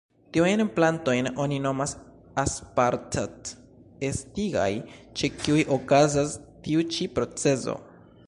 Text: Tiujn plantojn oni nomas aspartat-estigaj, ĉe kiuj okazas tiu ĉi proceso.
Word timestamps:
Tiujn 0.35 0.61
plantojn 0.77 1.27
oni 1.43 1.59
nomas 1.65 1.91
aspartat-estigaj, 2.43 4.71
ĉe 5.21 5.29
kiuj 5.43 5.65
okazas 5.79 6.33
tiu 6.69 6.87
ĉi 6.97 7.07
proceso. 7.19 7.77